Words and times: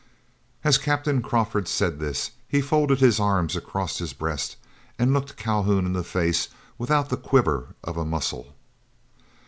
As 0.63 0.79
Captain 0.79 1.21
Crawford 1.21 1.67
said 1.67 1.99
this, 1.99 2.31
he 2.47 2.59
folded 2.59 3.01
his 3.01 3.19
arms 3.19 3.55
across 3.55 3.99
his 3.99 4.13
breast 4.13 4.57
and 4.97 5.13
looked 5.13 5.37
Calhoun 5.37 5.85
in 5.85 5.93
the 5.93 6.03
face 6.03 6.47
without 6.79 7.09
the 7.09 7.17
quiver 7.17 7.75
of 7.83 7.97
a 7.97 8.03
muscle. 8.05 8.55